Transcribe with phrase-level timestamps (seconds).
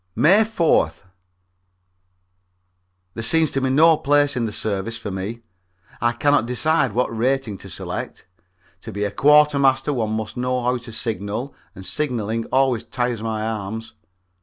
[0.15, 1.03] May 4th.
[3.13, 5.43] There seems to be no place in the service for me;
[6.01, 8.25] I cannot decide what rating to select.
[8.81, 13.43] To be a quartermaster one must know how to signal, and signaling always tires my
[13.45, 13.93] arms.